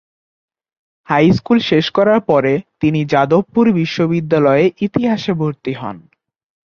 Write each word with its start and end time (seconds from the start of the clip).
High 1.07 1.25
school 1.31 1.59
শেষ 1.61 1.85
করার 1.91 2.19
পরে 2.21 2.53
তিনি 2.79 2.99
যাদবপুর 3.05 3.65
বিশ্ববিদ্যালয়ে 3.71 4.65
ইতিহাসে 4.81 5.31
ভর্তি 5.33 5.73
হন। 5.73 5.97